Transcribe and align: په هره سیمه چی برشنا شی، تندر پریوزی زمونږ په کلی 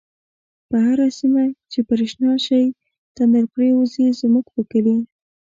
په 0.69 0.75
هره 0.85 1.07
سیمه 1.19 1.43
چی 1.71 1.79
برشنا 1.87 2.33
شی، 2.45 2.63
تندر 3.15 3.43
پریوزی 3.53 4.05
زمونږ 4.19 4.45
په 4.55 4.61
کلی 4.71 4.97